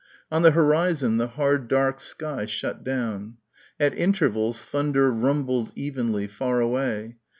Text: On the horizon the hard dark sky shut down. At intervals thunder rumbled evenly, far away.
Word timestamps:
On 0.31 0.41
the 0.41 0.49
horizon 0.49 1.17
the 1.17 1.27
hard 1.27 1.67
dark 1.67 1.99
sky 1.99 2.47
shut 2.47 2.83
down. 2.83 3.37
At 3.79 3.93
intervals 3.95 4.59
thunder 4.63 5.11
rumbled 5.11 5.71
evenly, 5.75 6.25
far 6.25 6.59
away. 6.59 7.17